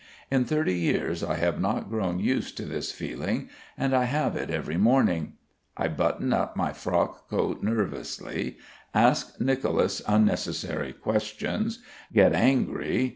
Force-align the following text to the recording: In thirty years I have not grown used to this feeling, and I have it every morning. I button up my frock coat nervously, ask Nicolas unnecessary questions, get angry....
In 0.31 0.45
thirty 0.45 0.73
years 0.73 1.23
I 1.23 1.35
have 1.35 1.61
not 1.61 1.87
grown 1.87 2.17
used 2.19 2.57
to 2.57 2.65
this 2.65 2.91
feeling, 2.91 3.49
and 3.77 3.93
I 3.95 4.05
have 4.05 4.35
it 4.35 4.49
every 4.49 4.75
morning. 4.77 5.33
I 5.77 5.89
button 5.89 6.33
up 6.33 6.55
my 6.55 6.73
frock 6.73 7.29
coat 7.29 7.61
nervously, 7.61 8.57
ask 8.95 9.39
Nicolas 9.39 10.01
unnecessary 10.07 10.91
questions, 10.91 11.83
get 12.11 12.33
angry.... 12.33 13.09